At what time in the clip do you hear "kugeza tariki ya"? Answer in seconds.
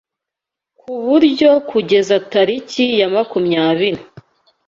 1.69-3.07